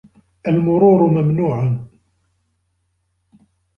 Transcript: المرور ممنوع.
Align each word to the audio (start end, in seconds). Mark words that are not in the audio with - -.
المرور 0.47 1.09
ممنوع. 1.09 1.77